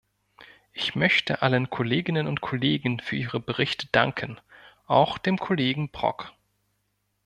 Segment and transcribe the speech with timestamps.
[0.73, 4.41] Ich möchte allen Kolleginnen und Kollegen für ihre Berichte danken,
[4.87, 6.33] auch dem Kollegen Brok.